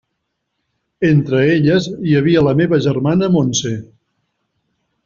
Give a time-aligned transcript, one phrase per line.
[1.09, 3.79] Entre elles hi havia la meva germana Montse.